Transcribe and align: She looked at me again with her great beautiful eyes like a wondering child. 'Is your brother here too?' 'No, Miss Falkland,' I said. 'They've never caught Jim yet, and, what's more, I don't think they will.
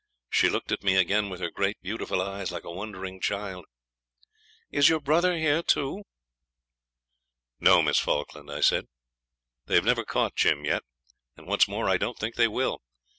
She 0.31 0.49
looked 0.49 0.71
at 0.71 0.81
me 0.81 0.95
again 0.95 1.29
with 1.29 1.41
her 1.41 1.51
great 1.51 1.79
beautiful 1.79 2.23
eyes 2.23 2.51
like 2.51 2.63
a 2.63 2.71
wondering 2.71 3.21
child. 3.21 3.65
'Is 4.71 4.89
your 4.89 4.99
brother 4.99 5.37
here 5.37 5.61
too?' 5.61 6.01
'No, 7.59 7.83
Miss 7.83 7.99
Falkland,' 7.99 8.49
I 8.49 8.61
said. 8.61 8.87
'They've 9.67 9.85
never 9.85 10.03
caught 10.03 10.33
Jim 10.35 10.65
yet, 10.65 10.81
and, 11.37 11.45
what's 11.45 11.67
more, 11.67 11.87
I 11.87 11.97
don't 11.97 12.17
think 12.17 12.33
they 12.33 12.47
will. 12.47 12.81